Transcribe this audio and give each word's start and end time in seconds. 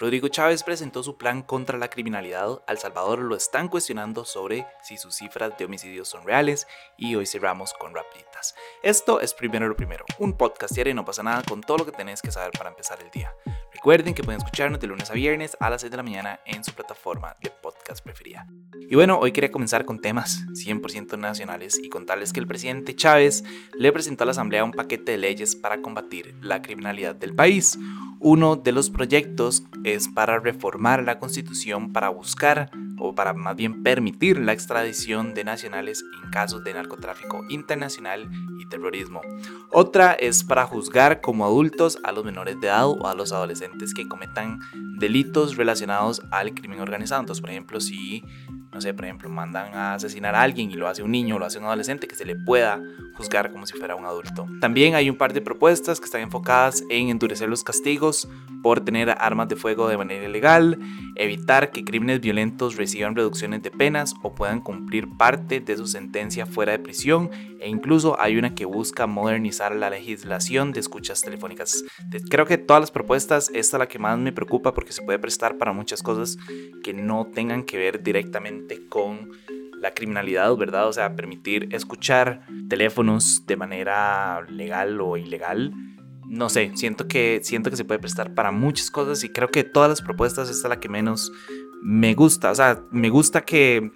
Rodrigo 0.00 0.28
Chávez 0.28 0.62
presentó 0.62 1.02
su 1.02 1.18
plan 1.18 1.42
contra 1.42 1.76
la 1.76 1.90
criminalidad. 1.90 2.62
Al 2.66 2.78
Salvador 2.78 3.18
lo 3.18 3.36
están 3.36 3.68
cuestionando 3.68 4.24
sobre 4.24 4.66
si 4.82 4.96
sus 4.96 5.14
cifras 5.14 5.58
de 5.58 5.66
homicidios 5.66 6.08
son 6.08 6.24
reales 6.24 6.66
y 6.96 7.16
hoy 7.16 7.26
cerramos 7.26 7.74
con 7.74 7.94
rapiditas. 7.94 8.54
Esto 8.82 9.20
es 9.20 9.34
Primero 9.34 9.68
lo 9.68 9.76
Primero, 9.76 10.06
un 10.18 10.38
podcast 10.38 10.74
diario 10.74 10.92
y 10.92 10.94
no 10.94 11.04
pasa 11.04 11.22
nada 11.22 11.42
con 11.42 11.60
todo 11.60 11.76
lo 11.76 11.84
que 11.84 11.92
tenés 11.92 12.22
que 12.22 12.30
saber 12.30 12.50
para 12.56 12.70
empezar 12.70 12.98
el 13.02 13.10
día. 13.10 13.34
Recuerden 13.74 14.14
que 14.14 14.22
pueden 14.22 14.40
escucharnos 14.40 14.80
de 14.80 14.86
lunes 14.86 15.10
a 15.10 15.12
viernes 15.12 15.54
a 15.60 15.68
las 15.68 15.82
6 15.82 15.90
de 15.90 15.96
la 15.98 16.02
mañana 16.02 16.40
en 16.46 16.64
su 16.64 16.72
plataforma 16.72 17.36
de 17.42 17.50
podcast 17.50 18.02
preferida. 18.02 18.46
Y 18.88 18.94
bueno, 18.94 19.18
hoy 19.18 19.32
quería 19.32 19.52
comenzar 19.52 19.84
con 19.84 20.00
temas 20.00 20.46
100% 20.52 21.18
nacionales 21.18 21.78
y 21.78 21.90
contarles 21.90 22.32
que 22.32 22.40
el 22.40 22.46
presidente 22.46 22.96
Chávez 22.96 23.44
le 23.74 23.92
presentó 23.92 24.24
a 24.24 24.26
la 24.26 24.32
Asamblea 24.32 24.64
un 24.64 24.72
paquete 24.72 25.12
de 25.12 25.18
leyes 25.18 25.56
para 25.56 25.82
combatir 25.82 26.34
la 26.40 26.62
criminalidad 26.62 27.14
del 27.14 27.34
país. 27.34 27.78
Uno 28.22 28.56
de 28.56 28.72
los 28.72 28.90
proyectos 28.90 29.62
es 29.82 30.08
para 30.08 30.38
reformar 30.38 31.02
la 31.04 31.18
constitución 31.18 31.90
para 31.90 32.10
buscar 32.10 32.70
o 32.98 33.14
para 33.14 33.32
más 33.32 33.56
bien 33.56 33.82
permitir 33.82 34.38
la 34.38 34.52
extradición 34.52 35.32
de 35.32 35.42
nacionales 35.42 36.04
en 36.22 36.30
casos 36.30 36.62
de 36.62 36.74
narcotráfico 36.74 37.42
internacional 37.48 38.30
y 38.60 38.68
terrorismo. 38.68 39.22
Otra 39.72 40.12
es 40.12 40.44
para 40.44 40.66
juzgar 40.66 41.22
como 41.22 41.46
adultos 41.46 41.98
a 42.04 42.12
los 42.12 42.22
menores 42.22 42.60
de 42.60 42.66
edad 42.66 42.88
o 42.88 43.06
a 43.06 43.14
los 43.14 43.32
adolescentes 43.32 43.94
que 43.94 44.06
cometan 44.06 44.60
delitos 44.98 45.56
relacionados 45.56 46.20
al 46.30 46.52
crimen 46.52 46.80
organizado. 46.80 47.22
Entonces, 47.22 47.40
por 47.40 47.48
ejemplo, 47.48 47.80
si 47.80 48.22
no 48.72 48.80
sé, 48.80 48.94
por 48.94 49.04
ejemplo, 49.04 49.28
mandan 49.28 49.74
a 49.74 49.94
asesinar 49.94 50.34
a 50.34 50.42
alguien 50.42 50.70
y 50.70 50.74
lo 50.74 50.86
hace 50.86 51.02
un 51.02 51.10
niño 51.10 51.38
lo 51.38 51.46
hace 51.46 51.58
un 51.58 51.64
adolescente, 51.64 52.06
que 52.06 52.14
se 52.14 52.24
le 52.24 52.36
pueda 52.36 52.80
juzgar 53.14 53.50
como 53.50 53.66
si 53.66 53.76
fuera 53.76 53.96
un 53.96 54.04
adulto. 54.04 54.46
También 54.60 54.94
hay 54.94 55.10
un 55.10 55.16
par 55.16 55.32
de 55.32 55.40
propuestas 55.40 55.98
que 55.98 56.06
están 56.06 56.20
enfocadas 56.20 56.84
en 56.88 57.08
endurecer 57.08 57.48
los 57.48 57.64
castigos 57.64 58.28
por 58.62 58.80
tener 58.80 59.10
armas 59.10 59.48
de 59.48 59.56
fuego 59.56 59.88
de 59.88 59.96
manera 59.96 60.24
ilegal, 60.24 60.78
evitar 61.16 61.72
que 61.72 61.84
crímenes 61.84 62.20
violentos 62.20 62.76
reciban 62.76 63.16
reducciones 63.16 63.62
de 63.62 63.70
penas 63.70 64.14
o 64.22 64.34
puedan 64.34 64.60
cumplir 64.60 65.08
parte 65.16 65.60
de 65.60 65.76
su 65.76 65.86
sentencia 65.86 66.46
fuera 66.46 66.72
de 66.72 66.78
prisión 66.78 67.30
e 67.60 67.68
incluso 67.68 68.18
hay 68.20 68.36
una 68.36 68.54
que 68.54 68.64
busca 68.64 69.06
modernizar 69.06 69.74
la 69.74 69.90
legislación 69.90 70.72
de 70.72 70.80
escuchas 70.80 71.20
telefónicas. 71.20 71.84
Creo 72.30 72.46
que 72.46 72.58
todas 72.58 72.80
las 72.80 72.90
propuestas, 72.90 73.50
esta 73.54 73.76
es 73.76 73.78
la 73.78 73.88
que 73.88 73.98
más 73.98 74.18
me 74.18 74.32
preocupa 74.32 74.74
porque 74.74 74.92
se 74.92 75.02
puede 75.02 75.18
prestar 75.18 75.58
para 75.58 75.72
muchas 75.72 76.02
cosas 76.02 76.36
que 76.82 76.94
no 76.94 77.26
tengan 77.26 77.64
que 77.64 77.78
ver 77.78 78.02
directamente 78.02 78.88
con 78.88 79.30
la 79.78 79.92
criminalidad, 79.92 80.54
¿verdad? 80.56 80.88
O 80.88 80.92
sea, 80.92 81.14
permitir 81.16 81.68
escuchar 81.72 82.46
teléfonos 82.68 83.46
de 83.46 83.56
manera 83.56 84.42
legal 84.48 85.00
o 85.00 85.16
ilegal 85.16 85.72
no 86.30 86.48
sé, 86.48 86.70
siento 86.76 87.08
que, 87.08 87.40
siento 87.42 87.70
que 87.70 87.76
se 87.76 87.84
puede 87.84 87.98
prestar 87.98 88.34
para 88.34 88.52
muchas 88.52 88.88
cosas 88.92 89.24
y 89.24 89.30
creo 89.30 89.48
que 89.48 89.64
todas 89.64 89.90
las 89.90 90.00
propuestas 90.00 90.48
esta 90.48 90.68
es 90.68 90.70
la 90.70 90.78
que 90.78 90.88
menos 90.88 91.32
me 91.82 92.14
gusta. 92.14 92.52
O 92.52 92.54
sea, 92.54 92.84
me 92.92 93.08
gusta 93.08 93.40
que 93.40 93.90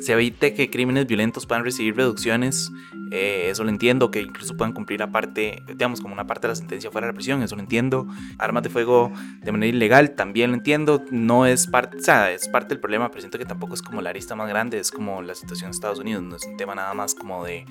se 0.00 0.12
evite 0.12 0.54
que 0.54 0.70
crímenes 0.70 1.06
violentos 1.06 1.46
puedan 1.46 1.64
recibir 1.64 1.96
reducciones. 1.96 2.70
Eh, 3.10 3.48
eso 3.50 3.64
lo 3.64 3.70
entiendo, 3.70 4.10
que 4.10 4.22
incluso 4.22 4.56
puedan 4.56 4.72
cumplir 4.72 5.02
aparte, 5.02 5.62
digamos, 5.66 6.00
como 6.00 6.14
una 6.14 6.26
parte 6.26 6.46
de 6.46 6.52
la 6.52 6.56
sentencia 6.56 6.90
fuera 6.90 7.06
de 7.06 7.12
la 7.12 7.14
prisión, 7.14 7.42
eso 7.42 7.56
lo 7.56 7.62
entiendo. 7.62 8.06
Armas 8.38 8.62
de 8.62 8.70
fuego 8.70 9.12
de 9.42 9.52
manera 9.52 9.74
ilegal, 9.74 10.14
también 10.14 10.50
lo 10.50 10.56
entiendo. 10.56 11.02
No 11.10 11.46
es 11.46 11.66
parte, 11.66 11.98
o 11.98 12.00
sea, 12.00 12.30
es 12.30 12.48
parte 12.48 12.70
del 12.70 12.80
problema, 12.80 13.08
pero 13.10 13.20
siento 13.20 13.38
que 13.38 13.44
tampoco 13.44 13.74
es 13.74 13.82
como 13.82 14.00
la 14.00 14.10
arista 14.10 14.34
más 14.34 14.48
grande, 14.48 14.78
es 14.78 14.90
como 14.90 15.22
la 15.22 15.34
situación 15.34 15.70
de 15.70 15.74
Estados 15.74 15.98
Unidos, 15.98 16.22
no 16.22 16.36
es 16.36 16.44
un 16.44 16.56
tema 16.56 16.74
nada 16.74 16.94
más 16.94 17.14
como 17.14 17.44
de 17.44 17.64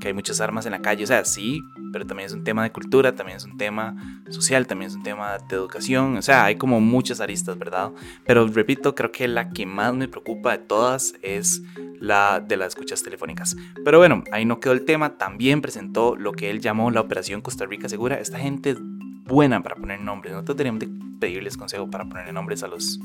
que 0.00 0.08
hay 0.08 0.14
muchas 0.14 0.40
armas 0.40 0.66
en 0.66 0.72
la 0.72 0.80
calle. 0.80 1.04
O 1.04 1.06
sea, 1.06 1.24
sí, 1.24 1.62
pero 1.92 2.06
también 2.06 2.26
es 2.26 2.32
un 2.32 2.44
tema 2.44 2.62
de 2.62 2.72
cultura, 2.72 3.14
también 3.14 3.36
es 3.36 3.44
un 3.44 3.56
tema 3.56 3.96
social, 4.30 4.66
también 4.66 4.90
es 4.90 4.96
un 4.96 5.02
tema 5.02 5.38
de 5.48 5.56
educación, 5.56 6.16
o 6.16 6.22
sea, 6.22 6.44
hay 6.44 6.56
como 6.56 6.80
muchas 6.80 7.20
aristas, 7.20 7.58
¿verdad? 7.58 7.92
Pero 8.24 8.46
repito, 8.46 8.94
creo 8.94 9.12
que 9.12 9.28
la 9.28 9.50
que 9.50 9.66
más 9.66 9.94
me 9.94 10.08
preocupa 10.08 10.52
de 10.52 10.58
todas 10.58 11.14
es 11.22 11.62
la 12.00 12.40
de 12.40 12.56
las 12.56 12.68
escuchas 12.68 13.02
telefónicas. 13.02 13.56
Pero 13.84 13.98
bueno, 13.98 14.22
ahí 14.32 14.44
no 14.44 14.60
quedó 14.60 14.72
también 15.18 15.60
presentó 15.60 16.16
lo 16.16 16.32
que 16.32 16.50
él 16.50 16.60
llamó 16.60 16.90
la 16.90 17.00
Operación 17.00 17.42
Costa 17.42 17.66
Rica 17.66 17.88
Segura. 17.88 18.18
Esta 18.18 18.38
gente 18.38 18.70
es 18.70 18.78
buena 18.80 19.62
para 19.62 19.76
poner 19.76 20.00
nombres, 20.00 20.32
nosotros 20.32 20.56
deberíamos 20.56 20.80
de 20.80 20.88
pedirles 21.20 21.56
consejo 21.56 21.90
para 21.90 22.08
poner 22.08 22.32
nombres 22.32 22.62
a 22.62 22.68
los 22.68 22.98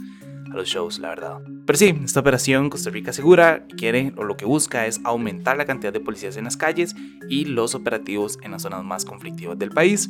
los 0.48 0.68
shows, 0.68 1.00
la 1.00 1.10
verdad. 1.10 1.40
Pero 1.66 1.78
sí, 1.78 1.96
esta 2.04 2.20
operación 2.20 2.70
Costa 2.70 2.90
Rica 2.90 3.14
Segura 3.14 3.66
quiere 3.78 4.14
o 4.18 4.24
lo 4.24 4.38
que 4.38 4.46
busca 4.46 4.86
es 4.86 5.02
aumentar 5.04 5.58
la 5.58 5.66
cantidad 5.66 5.94
de 5.94 6.00
policías 6.00 6.38
en 6.38 6.46
las 6.46 6.58
calles 6.58 6.96
y 7.30 7.46
los 7.46 7.76
operativos 7.76 8.38
en 8.42 8.52
las 8.52 8.64
zonas 8.64 8.84
más 8.84 9.06
conflictivas 9.06 9.58
del 9.58 9.70
país. 9.70 10.10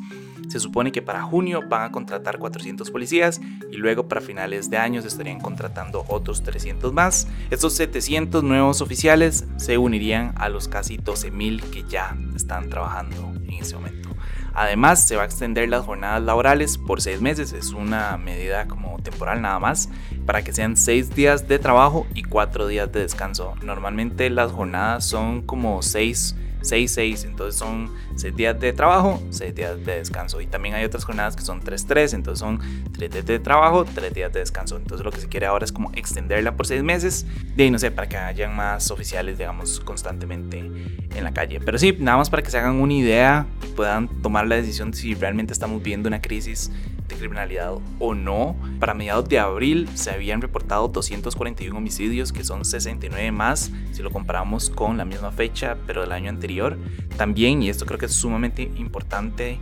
Se 0.50 0.60
supone 0.60 0.92
que 0.92 1.02
para 1.02 1.24
junio 1.24 1.62
van 1.68 1.84
a 1.84 1.92
contratar 1.92 2.38
400 2.38 2.92
policías 2.92 3.40
y 3.72 3.78
luego 3.78 4.08
para 4.08 4.22
finales 4.22 4.70
de 4.70 4.78
año 4.78 5.00
estarían 5.00 5.40
contratando 5.40 6.06
otros 6.08 6.44
300 6.44 6.92
más. 6.94 7.28
Estos 7.50 7.74
700 7.74 8.44
nuevos 8.44 8.82
oficiales 8.82 9.46
se 9.58 9.78
unirían 9.78 10.34
a 10.36 10.50
los 10.50 10.68
casi 10.68 10.98
12.000 10.98 11.62
que 11.70 11.84
ya 11.84 12.18
están 12.36 12.70
trabajando 12.70 13.34
en 13.48 13.54
ese 13.54 13.76
momento. 13.76 14.13
Además, 14.54 15.06
se 15.08 15.16
va 15.16 15.24
a 15.24 15.26
extender 15.26 15.68
las 15.70 15.86
jornadas 15.86 16.22
laborales 16.22 16.78
por 16.78 17.02
seis 17.02 17.22
meses. 17.22 17.54
Es 17.54 17.72
una 17.72 18.18
medida 18.18 18.68
como 18.68 18.98
temporal 19.00 19.42
nada 19.42 19.60
más 19.60 19.90
para 20.26 20.44
que 20.44 20.54
sean 20.54 20.78
seis 20.78 21.14
días 21.14 21.48
de 21.48 21.60
trabajo 21.60 22.06
y 22.14 22.24
cuatro 22.24 22.68
días 22.68 22.92
de 22.92 23.02
descanso. 23.02 23.56
Normalmente 23.62 24.30
las 24.30 24.52
jornadas 24.52 25.06
son 25.06 25.42
como 25.42 25.82
seis 25.82 26.36
6-6, 26.64 27.26
entonces 27.26 27.60
son 27.60 27.92
6 28.16 28.36
días 28.36 28.60
de 28.60 28.74
trabajo, 28.74 29.22
6 29.30 29.54
días 29.54 29.86
de 29.86 29.98
descanso. 29.98 30.42
Y 30.42 30.48
también 30.48 30.76
hay 30.76 30.86
otras 30.86 31.04
jornadas 31.06 31.36
que 31.36 31.44
son 31.44 31.62
3-3, 31.62 32.14
entonces 32.16 32.40
son 32.40 32.60
3 32.94 33.12
días 33.12 33.26
de 33.26 33.40
trabajo, 33.40 33.86
3 33.86 34.14
días 34.14 34.34
de 34.34 34.40
descanso. 34.40 34.78
Entonces 34.78 35.04
lo 35.06 35.12
que 35.12 35.20
se 35.20 35.28
quiere 35.28 35.46
ahora 35.46 35.66
es 35.66 35.72
como 35.72 35.92
extenderla 35.94 36.56
por 36.56 36.66
6 36.66 36.84
meses, 36.84 37.26
de 37.56 37.64
ahí 37.64 37.72
no 37.72 37.80
sé, 37.80 37.92
para 37.92 38.10
que 38.10 38.18
hayan 38.18 38.56
más 38.56 38.92
oficiales, 38.92 39.38
digamos, 39.38 39.80
constantemente 39.80 40.60
en 40.60 41.24
la 41.24 41.34
calle. 41.34 41.60
Pero 41.60 41.78
sí, 41.78 41.96
nada 42.00 42.18
más 42.18 42.30
para 42.30 42.42
que 42.42 42.50
se 42.50 42.58
hagan 42.58 42.76
una 42.76 42.94
idea 42.94 43.46
y 43.64 43.68
puedan 43.68 44.08
tomar 44.22 44.48
la 44.48 44.56
decisión 44.56 44.94
si 44.94 45.14
realmente 45.16 45.54
estamos 45.54 45.84
viendo 45.84 46.08
una 46.08 46.22
crisis 46.22 46.72
de 47.08 47.16
criminalidad 47.16 47.74
o 48.00 48.14
no. 48.14 48.56
Para 48.80 48.94
mediados 48.94 49.28
de 49.30 49.40
abril 49.40 49.90
se 49.96 50.12
habían 50.12 50.42
reportado 50.42 50.88
241 50.88 51.78
homicidios, 51.78 52.32
que 52.32 52.44
son 52.44 52.66
69 52.66 53.32
más 53.32 53.72
si 53.92 54.02
lo 54.02 54.12
comparamos 54.12 54.70
con 54.70 54.98
la 54.98 55.06
misma 55.06 55.32
fecha, 55.32 55.78
pero 55.86 56.02
del 56.02 56.12
año 56.12 56.30
anterior. 56.30 56.78
También, 57.18 57.62
y 57.62 57.70
esto 57.70 57.86
creo 57.86 58.00
que 58.00 58.08
es 58.08 58.14
sumamente 58.14 58.64
importante 58.64 59.60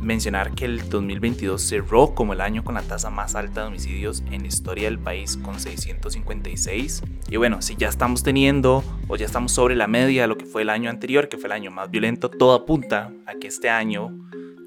mencionar 0.00 0.52
que 0.54 0.64
el 0.64 0.88
2022 0.88 1.60
cerró 1.60 2.14
como 2.14 2.32
el 2.32 2.40
año 2.40 2.64
con 2.64 2.74
la 2.74 2.82
tasa 2.82 3.10
más 3.10 3.34
alta 3.34 3.62
de 3.62 3.66
homicidios 3.68 4.22
en 4.30 4.42
la 4.42 4.48
historia 4.48 4.84
del 4.84 4.98
país 4.98 5.36
con 5.36 5.60
656. 5.60 7.02
Y 7.28 7.36
bueno, 7.36 7.62
si 7.62 7.76
ya 7.76 7.88
estamos 7.88 8.22
teniendo 8.22 8.82
o 9.08 9.16
ya 9.16 9.26
estamos 9.26 9.52
sobre 9.52 9.76
la 9.76 9.86
media 9.86 10.22
de 10.22 10.28
lo 10.28 10.38
que 10.38 10.46
fue 10.46 10.62
el 10.62 10.70
año 10.70 10.90
anterior, 10.90 11.28
que 11.28 11.36
fue 11.36 11.46
el 11.46 11.52
año 11.52 11.70
más 11.70 11.90
violento, 11.90 12.30
todo 12.30 12.54
apunta 12.54 13.12
a 13.26 13.34
que 13.34 13.48
este 13.48 13.68
año 13.68 14.10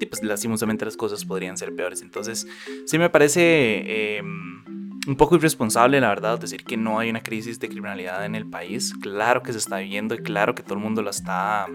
y 0.00 0.06
pues 0.06 0.22
lastimosamente 0.22 0.84
las 0.84 0.96
cosas 0.96 1.24
podrían 1.24 1.56
ser 1.56 1.74
peores. 1.74 2.02
Entonces, 2.02 2.46
sí 2.86 2.98
me 2.98 3.10
parece 3.10 4.16
em, 4.18 4.64
un 5.06 5.16
poco 5.16 5.36
irresponsable, 5.36 6.00
la 6.00 6.08
verdad, 6.08 6.38
decir 6.38 6.64
que 6.64 6.76
no 6.76 6.98
hay 6.98 7.10
una 7.10 7.22
crisis 7.22 7.60
de 7.60 7.68
criminalidad 7.68 8.24
en 8.24 8.34
el 8.34 8.48
país. 8.48 8.94
Claro 9.00 9.42
que 9.42 9.52
se 9.52 9.58
está 9.58 9.78
viendo 9.78 10.14
y 10.14 10.18
claro 10.18 10.54
que 10.54 10.62
todo 10.62 10.74
el 10.74 10.80
mundo 10.80 11.02
la 11.02 11.10
está, 11.10 11.66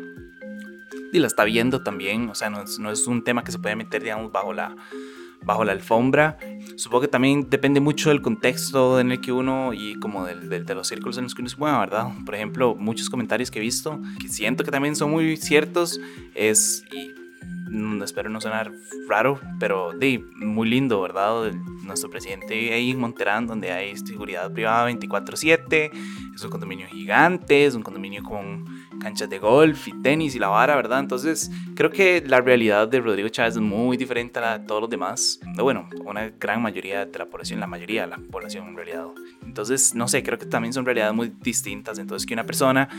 y 1.11 1.19
la 1.19 1.27
está 1.27 1.43
viendo 1.43 1.83
también. 1.83 2.29
O 2.29 2.35
sea, 2.35 2.49
no 2.49 2.61
es, 2.61 2.79
no 2.79 2.91
es 2.91 3.07
un 3.07 3.23
tema 3.23 3.43
que 3.43 3.51
se 3.51 3.59
puede 3.59 3.75
meter, 3.75 4.03
digamos, 4.03 4.31
bajo 4.31 4.53
la, 4.53 4.75
bajo 5.43 5.63
la 5.63 5.71
alfombra. 5.71 6.37
Supongo 6.75 7.01
que 7.01 7.07
también 7.07 7.49
depende 7.49 7.79
mucho 7.79 8.09
del 8.09 8.21
contexto 8.21 8.99
en 8.99 9.11
el 9.11 9.21
que 9.21 9.31
uno 9.31 9.73
y 9.73 9.95
como 9.99 10.25
del, 10.25 10.65
de 10.65 10.75
los 10.75 10.87
círculos 10.87 11.17
en 11.17 11.25
los 11.25 11.35
que 11.35 11.41
uno 11.41 11.49
se 11.49 11.57
mueva, 11.57 11.79
¿verdad? 11.79 12.07
Por 12.25 12.35
ejemplo, 12.35 12.75
muchos 12.75 13.09
comentarios 13.09 13.51
que 13.51 13.59
he 13.59 13.61
visto 13.61 13.99
que 14.19 14.27
siento 14.29 14.63
que 14.63 14.71
también 14.71 14.95
son 14.95 15.11
muy 15.11 15.37
ciertos 15.37 15.99
es, 16.35 16.83
y 16.91 17.18
espero 18.03 18.29
no 18.29 18.41
sonar 18.41 18.71
raro, 19.07 19.39
pero 19.59 19.91
de, 19.93 20.23
muy 20.35 20.69
lindo, 20.69 21.01
¿verdad? 21.01 21.51
Nuestro 21.83 22.09
presidente 22.09 22.73
ahí 22.73 22.91
en 22.91 22.99
Monterán, 22.99 23.47
donde 23.47 23.71
hay 23.71 23.95
seguridad 23.97 24.51
privada 24.51 24.89
24/7, 24.89 25.91
es 26.35 26.43
un 26.43 26.49
condominio 26.49 26.87
gigante, 26.87 27.65
es 27.65 27.75
un 27.75 27.83
condominio 27.83 28.23
con 28.23 28.65
canchas 28.99 29.29
de 29.29 29.39
golf 29.39 29.87
y 29.87 29.93
tenis 30.01 30.35
y 30.35 30.39
la 30.39 30.49
vara, 30.49 30.75
¿verdad? 30.75 30.99
Entonces, 30.99 31.51
creo 31.75 31.89
que 31.89 32.23
la 32.25 32.41
realidad 32.41 32.87
de 32.87 32.99
Rodrigo 32.99 33.29
Chávez 33.29 33.55
es 33.55 33.61
muy 33.61 33.97
diferente 33.97 34.39
a 34.39 34.41
la 34.41 34.57
de 34.59 34.65
todos 34.65 34.81
los 34.81 34.89
demás. 34.89 35.39
Bueno, 35.55 35.89
una 36.05 36.29
gran 36.29 36.61
mayoría 36.61 37.05
de 37.05 37.19
la 37.19 37.25
población, 37.25 37.59
la 37.59 37.67
mayoría 37.67 38.01
de 38.01 38.07
la 38.07 38.17
población 38.17 38.67
en 38.67 38.75
realidad. 38.75 39.05
Entonces, 39.43 39.95
no 39.95 40.07
sé, 40.07 40.21
creo 40.23 40.37
que 40.37 40.45
también 40.45 40.73
son 40.73 40.85
realidades 40.85 41.13
muy 41.13 41.31
distintas. 41.41 41.97
Entonces, 41.99 42.25
que 42.25 42.33
una 42.33 42.45
persona 42.45 42.89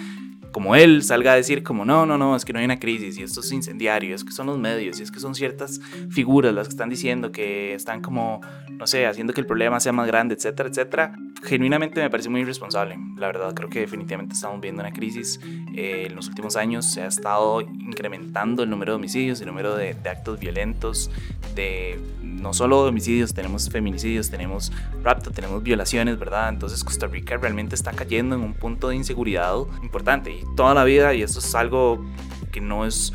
como 0.53 0.75
él 0.75 1.03
salga 1.03 1.33
a 1.33 1.37
decir 1.37 1.63
como 1.63 1.85
no, 1.85 2.07
no, 2.07 2.19
no, 2.19 2.37
es 2.37 2.45
que 2.45 2.53
no 2.53 2.59
hay 2.59 2.65
una 2.65 2.79
crisis 2.79 3.19
y 3.19 3.23
esto 3.23 3.41
es 3.41 3.53
incendiario, 3.53 4.15
es 4.15 4.25
que 4.25 4.33
son 4.33 4.47
los 4.47 4.59
medios 4.59 4.99
y 5.01 5.03
es 5.03 5.11
que 5.11 5.21
son 5.21 5.35
ciertas 5.35 5.81
figuras 6.11 6.53
las 6.53 6.69
que 6.69 6.73
están 6.73 6.89
diciendo 6.89 7.33
que 7.33 7.75
están 7.75 8.01
como, 8.01 8.41
no 8.71 8.87
sé, 8.87 9.07
haciendo 9.07 9.33
que 9.33 9.41
el 9.41 9.47
problema 9.47 9.81
sea 9.81 9.93
más 9.93 10.07
grande, 10.07 10.35
etcétera, 10.35 10.69
etcétera, 10.69 11.17
genuinamente 11.43 12.01
me 12.01 12.11
parece 12.11 12.29
muy 12.29 12.41
irresponsable. 12.41 12.99
La 13.17 13.29
verdad 13.29 13.55
creo 13.55 13.69
que 13.69 13.81
definitivamente 13.81 14.35
estamos 14.35 14.61
viendo 14.61 14.83
una 14.83 14.93
crisis. 14.93 15.41
Eh, 15.75 16.07
en 16.09 16.17
los 16.17 16.29
últimos 16.29 16.57
años 16.57 16.87
se 16.87 17.03
ha 17.03 17.07
estado 17.07 17.61
incrementando 17.61 18.63
el 18.63 18.71
número 18.71 18.93
de 18.93 18.97
homicidios, 18.97 19.41
el 19.41 19.47
número 19.47 19.77
de, 19.77 19.95
de 19.95 20.09
actos 20.09 20.39
violentos, 20.39 21.11
de 21.55 21.99
no 22.23 22.53
solo 22.55 22.87
homicidios, 22.87 23.35
tenemos 23.35 23.69
feminicidios, 23.69 24.31
tenemos 24.31 24.73
rapto, 25.03 25.31
tenemos 25.31 25.63
violaciones, 25.63 26.19
¿verdad? 26.19 26.49
Entonces 26.49 26.83
Costa 26.83 27.07
Rica 27.07 27.37
realmente 27.37 27.75
está 27.75 27.93
cayendo 27.93 28.35
en 28.35 28.43
un 28.43 28.55
punto 28.55 28.89
de 28.89 28.97
inseguridad 28.97 29.55
importante 29.83 30.40
toda 30.57 30.75
la 30.75 30.85
vida, 30.85 31.15
y 31.15 31.23
esto 31.23 31.39
es 31.39 31.55
algo 31.55 32.05
que 32.53 32.61
no 32.61 32.87
es 32.87 33.13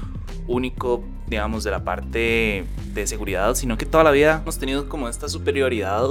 único, 0.47 1.03
digamos, 1.27 1.63
de 1.63 1.71
la 1.71 1.83
parte 1.83 2.65
de 2.93 3.07
seguridad, 3.07 3.55
sino 3.55 3.77
que 3.77 3.85
toda 3.85 4.03
la 4.03 4.11
vida 4.11 4.39
hemos 4.41 4.57
tenido 4.57 4.87
como 4.87 5.09
esta 5.09 5.27
superioridad 5.27 6.07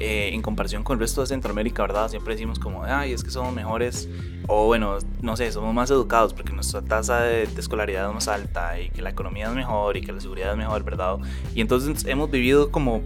eh, 0.00 0.30
en 0.32 0.42
comparación 0.42 0.82
con 0.82 0.94
el 0.94 1.00
resto 1.00 1.20
de 1.20 1.28
Centroamérica, 1.28 1.82
¿verdad? 1.82 2.08
Siempre 2.08 2.34
decimos 2.34 2.58
como, 2.58 2.84
ay, 2.84 3.12
es 3.12 3.22
que 3.22 3.30
somos 3.30 3.54
mejores, 3.54 4.08
o 4.48 4.66
bueno, 4.66 4.98
no 5.20 5.36
sé, 5.36 5.52
somos 5.52 5.72
más 5.72 5.90
educados 5.90 6.34
porque 6.34 6.52
nuestra 6.52 6.82
tasa 6.82 7.20
de, 7.20 7.46
de, 7.46 7.60
escolaridad 7.60 8.08
es 8.08 8.14
más 8.14 8.28
alta 8.28 8.80
y 8.80 8.90
que 8.90 9.00
la 9.00 9.10
economía 9.10 9.46
es 9.46 9.54
mejor 9.54 9.96
y 9.96 10.00
que 10.00 10.12
la 10.12 10.20
seguridad 10.20 10.52
es 10.52 10.56
mejor, 10.56 10.82
¿verdad? 10.82 11.18
Y 11.54 11.60
entonces 11.60 12.04
hemos 12.06 12.30
vivido 12.30 12.70
como 12.72 13.02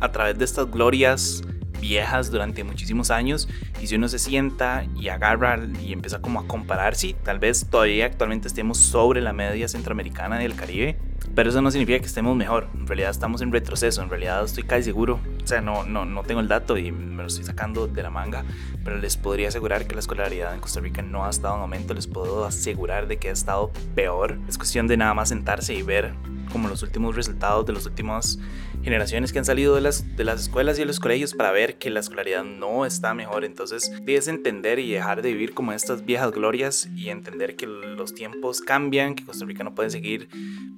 a 0.00 0.10
través 0.10 0.38
de 0.38 0.44
estas 0.44 0.70
glorias 0.70 1.42
viejas 1.82 2.30
durante 2.30 2.62
muchísimos 2.62 3.10
años 3.10 3.48
y 3.82 3.88
si 3.88 3.96
uno 3.96 4.08
se 4.08 4.20
sienta 4.20 4.86
y 4.96 5.08
agarra 5.08 5.58
y 5.82 5.92
empieza 5.92 6.22
como 6.22 6.40
a 6.40 6.46
comparar, 6.46 6.94
sí, 6.94 7.16
tal 7.24 7.40
vez 7.40 7.66
todavía 7.68 8.06
actualmente 8.06 8.46
estemos 8.48 8.78
sobre 8.78 9.20
la 9.20 9.32
media 9.32 9.66
centroamericana 9.68 10.38
del 10.38 10.54
Caribe, 10.54 10.96
pero 11.34 11.50
eso 11.50 11.62
no 11.62 11.70
significa 11.70 11.98
que 11.98 12.06
estemos 12.06 12.36
mejor. 12.36 12.68
En 12.74 12.86
realidad 12.86 13.10
estamos 13.10 13.40
en 13.40 13.52
retroceso. 13.52 14.02
En 14.02 14.10
realidad 14.10 14.44
estoy 14.44 14.64
casi 14.64 14.82
seguro. 14.82 15.18
O 15.42 15.46
sea, 15.46 15.62
no, 15.62 15.84
no, 15.84 16.04
no 16.04 16.22
tengo 16.24 16.40
el 16.40 16.48
dato 16.48 16.76
y 16.76 16.92
me 16.92 17.22
lo 17.22 17.28
estoy 17.28 17.44
sacando 17.44 17.86
de 17.86 18.02
la 18.02 18.10
manga. 18.10 18.44
Pero 18.84 18.98
les 18.98 19.16
podría 19.16 19.48
asegurar 19.48 19.86
que 19.86 19.94
la 19.94 20.00
escolaridad 20.00 20.54
en 20.54 20.60
Costa 20.60 20.80
Rica 20.80 21.00
no 21.00 21.24
ha 21.24 21.30
estado 21.30 21.56
en 21.56 21.62
aumento. 21.62 21.94
Les 21.94 22.06
puedo 22.06 22.44
asegurar 22.44 23.06
de 23.06 23.16
que 23.16 23.30
ha 23.30 23.32
estado 23.32 23.72
peor. 23.94 24.38
Es 24.46 24.58
cuestión 24.58 24.86
de 24.86 24.98
nada 24.98 25.14
más 25.14 25.30
sentarse 25.30 25.72
y 25.72 25.82
ver 25.82 26.12
como 26.52 26.68
los 26.68 26.82
últimos 26.82 27.16
resultados 27.16 27.64
de 27.64 27.72
las 27.72 27.86
últimas 27.86 28.38
generaciones 28.82 29.32
que 29.32 29.38
han 29.38 29.44
salido 29.44 29.74
de 29.74 29.80
las, 29.80 30.16
de 30.16 30.24
las 30.24 30.40
escuelas 30.42 30.76
y 30.76 30.80
de 30.80 30.86
los 30.86 31.00
colegios 31.00 31.34
para 31.34 31.52
ver 31.52 31.78
que 31.78 31.90
la 31.90 32.00
escolaridad 32.00 32.44
no 32.44 32.84
está 32.84 33.14
mejor. 33.14 33.44
Entonces, 33.44 33.90
debes 34.02 34.28
entender 34.28 34.78
y 34.78 34.92
dejar 34.92 35.22
de 35.22 35.32
vivir 35.32 35.54
como 35.54 35.72
estas 35.72 36.04
viejas 36.04 36.32
glorias 36.32 36.88
y 36.96 37.10
entender 37.10 37.56
que 37.56 37.66
los 37.66 38.14
tiempos 38.14 38.60
cambian, 38.60 39.14
que 39.14 39.24
Costa 39.24 39.44
Rica 39.44 39.64
no 39.64 39.74
puede 39.74 39.90
seguir 39.90 40.28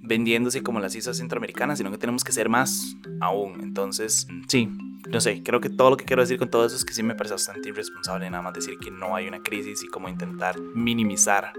vendiéndose 0.03 0.63
como 0.63 0.81
las 0.81 0.95
islas 0.95 1.17
centroamericanas, 1.17 1.79
sino 1.79 1.91
que 1.91 1.99
tenemos 1.99 2.25
que 2.25 2.33
ser 2.33 2.49
más 2.49 2.97
aún. 3.21 3.61
Entonces, 3.63 4.27
sí, 4.49 4.69
no 5.09 5.21
sé, 5.21 5.43
creo 5.43 5.61
que 5.61 5.71
todo 5.71 5.91
lo 5.91 5.97
que 5.97 6.05
quiero 6.05 6.23
decir 6.23 6.39
con 6.39 6.49
todo 6.49 6.67
eso 6.67 6.77
es 6.77 6.85
que 6.85 6.95
sí 6.95 7.03
me 7.03 7.15
parece 7.15 7.35
bastante 7.35 7.69
irresponsable 7.69 8.29
nada 8.31 8.43
más 8.43 8.55
decir 8.55 8.79
que 8.79 8.91
no 8.91 9.17
hay 9.17 9.29
una 9.29 9.43
crisis 9.43 9.83
y 9.83 9.89
como 9.89 10.09
intentar 10.09 10.59
minimizar 10.75 11.53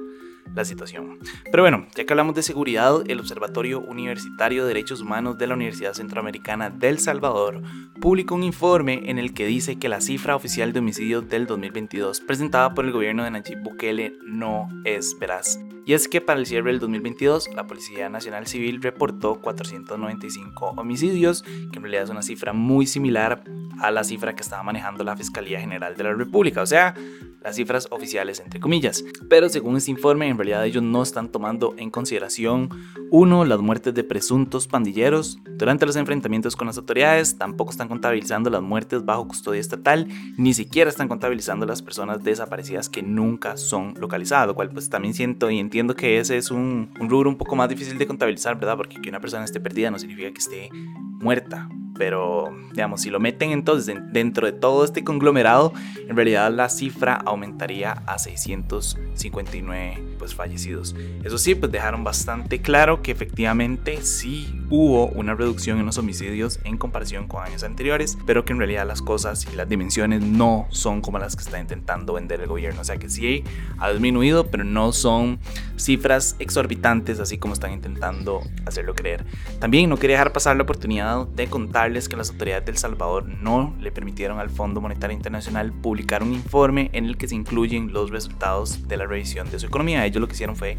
la 0.53 0.65
situación. 0.65 1.19
Pero 1.51 1.63
bueno, 1.63 1.87
ya 1.95 2.05
que 2.05 2.13
hablamos 2.13 2.35
de 2.35 2.43
seguridad, 2.43 3.03
el 3.07 3.19
Observatorio 3.19 3.79
Universitario 3.79 4.63
de 4.63 4.69
Derechos 4.69 5.01
Humanos 5.01 5.37
de 5.37 5.47
la 5.47 5.55
Universidad 5.55 5.93
Centroamericana 5.93 6.69
del 6.69 6.99
Salvador 6.99 7.61
publicó 7.99 8.35
un 8.35 8.43
informe 8.43 9.09
en 9.09 9.19
el 9.19 9.33
que 9.33 9.45
dice 9.45 9.77
que 9.77 9.89
la 9.89 10.01
cifra 10.01 10.35
oficial 10.35 10.73
de 10.73 10.79
homicidios 10.79 11.27
del 11.27 11.47
2022 11.47 12.21
presentada 12.21 12.73
por 12.73 12.85
el 12.85 12.91
gobierno 12.91 13.23
de 13.23 13.31
Nayib 13.31 13.63
Bukele 13.63 14.13
no 14.25 14.67
es 14.83 15.17
veraz. 15.19 15.59
Y 15.87 15.93
es 15.93 16.07
que 16.07 16.19
para 16.19 16.39
el 16.39 16.47
cierre 16.47 16.71
del 16.71 16.79
2022, 16.79 17.49
la 17.53 17.67
Policía 17.67 18.09
Nacional 18.09 18.47
Civil 18.47 18.81
reportó 18.81 19.35
495 19.39 20.73
homicidios, 20.77 21.43
que 21.43 21.77
en 21.77 21.81
realidad 21.83 22.05
es 22.05 22.09
una 22.09 22.23
cifra 22.23 22.53
muy 22.53 22.87
similar 22.87 23.43
a 23.79 23.91
la 23.91 24.03
cifra 24.03 24.33
que 24.33 24.41
estaba 24.41 24.63
manejando 24.63 25.03
la 25.03 25.15
Fiscalía 25.15 25.59
General 25.59 25.95
de 25.95 26.03
la 26.03 26.13
República, 26.13 26.63
o 26.63 26.65
sea, 26.65 26.95
las 27.43 27.55
cifras 27.55 27.87
oficiales 27.91 28.39
entre 28.39 28.59
comillas. 28.59 29.05
Pero 29.29 29.47
según 29.47 29.77
este 29.77 29.91
informe, 29.91 30.33
en 30.35 30.39
realidad 30.39 30.65
ellos 30.65 30.83
no 30.83 31.01
están 31.01 31.29
tomando 31.29 31.73
en 31.77 31.89
consideración, 31.89 32.69
uno, 33.11 33.45
las 33.45 33.59
muertes 33.59 33.93
de 33.93 34.03
presuntos 34.03 34.67
pandilleros 34.67 35.39
durante 35.57 35.85
los 35.85 35.95
enfrentamientos 35.95 36.55
con 36.55 36.67
las 36.67 36.77
autoridades, 36.77 37.37
tampoco 37.37 37.71
están 37.71 37.87
contabilizando 37.87 38.49
las 38.49 38.61
muertes 38.61 39.05
bajo 39.05 39.27
custodia 39.27 39.61
estatal, 39.61 40.07
ni 40.37 40.53
siquiera 40.53 40.89
están 40.89 41.07
contabilizando 41.07 41.65
las 41.65 41.81
personas 41.81 42.23
desaparecidas 42.23 42.89
que 42.89 43.01
nunca 43.01 43.57
son 43.57 43.93
localizadas, 43.97 44.47
lo 44.47 44.55
cual 44.55 44.69
pues 44.69 44.89
también 44.89 45.13
siento 45.13 45.49
y 45.49 45.59
entiendo 45.59 45.95
que 45.95 46.19
ese 46.19 46.37
es 46.37 46.51
un, 46.51 46.91
un 46.99 47.09
rubro 47.09 47.29
un 47.29 47.37
poco 47.37 47.55
más 47.55 47.69
difícil 47.69 47.97
de 47.97 48.07
contabilizar, 48.07 48.59
¿verdad? 48.59 48.77
Porque 48.77 49.01
que 49.01 49.09
una 49.09 49.19
persona 49.19 49.45
esté 49.45 49.59
perdida 49.59 49.91
no 49.91 49.99
significa 49.99 50.31
que 50.31 50.39
esté 50.39 50.69
muerta, 50.71 51.69
pero 51.97 52.53
digamos, 52.71 53.01
si 53.01 53.09
lo 53.09 53.19
meten 53.19 53.51
entonces 53.51 53.95
dentro 54.11 54.45
de 54.45 54.53
todo 54.53 54.83
este 54.83 55.03
conglomerado, 55.03 55.73
en 56.07 56.15
realidad 56.15 56.51
la 56.51 56.69
cifra 56.69 57.15
aumentaría 57.15 58.03
a 58.05 58.17
659 58.19 60.03
pues, 60.19 60.35
fallecidos. 60.35 60.95
Eso 61.23 61.37
sí, 61.37 61.55
pues 61.55 61.71
dejaron 61.71 62.03
bastante 62.03 62.61
claro 62.61 63.01
que 63.01 63.11
efectivamente 63.11 64.01
sí 64.01 64.59
hubo 64.69 65.07
una 65.07 65.35
reducción 65.35 65.79
en 65.79 65.85
los 65.85 65.97
homicidios 65.97 66.59
en 66.63 66.77
comparación 66.77 67.27
con 67.27 67.43
años 67.43 67.63
anteriores, 67.63 68.17
pero 68.25 68.43
que 68.43 68.53
en 68.53 68.59
realidad 68.59 68.85
las 68.85 69.01
cosas 69.01 69.47
y 69.51 69.55
las 69.55 69.69
dimensiones 69.69 70.21
no 70.21 70.67
son 70.69 71.01
como 71.01 71.19
las 71.19 71.35
que 71.35 71.43
está 71.43 71.59
intentando 71.59 72.13
vender 72.13 72.41
el 72.41 72.47
gobierno. 72.47 72.81
O 72.81 72.83
sea 72.83 72.97
que 72.97 73.09
sí 73.09 73.43
ha 73.77 73.89
disminuido, 73.91 74.47
pero 74.47 74.63
no 74.63 74.91
son 74.91 75.39
cifras 75.77 76.35
exorbitantes 76.39 77.19
así 77.19 77.37
como 77.37 77.53
están 77.53 77.71
intentando 77.71 78.41
hacerlo 78.65 78.95
creer. 78.95 79.25
También 79.59 79.89
no 79.89 79.97
quería 79.97 80.17
dejar 80.17 80.33
pasar 80.33 80.57
la 80.57 80.63
oportunidad 80.63 81.27
de 81.27 81.47
contar 81.47 81.84
que 81.85 82.17
las 82.17 82.31
autoridades 82.31 82.65
del 82.65 82.77
Salvador 82.77 83.27
no 83.27 83.75
le 83.79 83.91
permitieron 83.91 84.39
al 84.39 84.49
Fondo 84.49 84.81
Monetario 84.81 85.15
Internacional 85.15 85.71
publicar 85.71 86.23
un 86.23 86.33
informe 86.33 86.89
en 86.93 87.05
el 87.05 87.15
que 87.15 87.27
se 87.27 87.35
incluyen 87.35 87.93
los 87.93 88.09
resultados 88.09 88.87
de 88.87 88.97
la 88.97 89.05
revisión 89.05 89.51
de 89.51 89.59
su 89.59 89.67
economía. 89.67 90.03
Ellos 90.03 90.19
lo 90.19 90.27
que 90.27 90.33
hicieron 90.33 90.55
fue 90.55 90.77